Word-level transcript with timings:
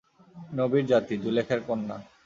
নবীর 0.53 0.85
জাতি, 0.85 1.15
জুলেখার 1.17 1.59
কন্যা। 1.67 1.97